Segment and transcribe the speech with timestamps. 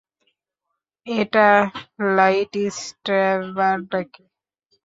[1.07, 1.47] এটা
[2.15, 4.23] লাইটস্ট্যাবার নাকি?